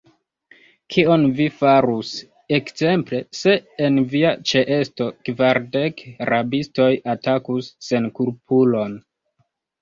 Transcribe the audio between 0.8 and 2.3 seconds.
Kion vi farus,